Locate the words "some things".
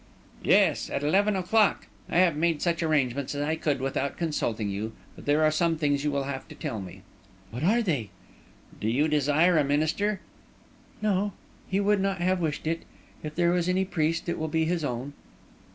5.51-6.03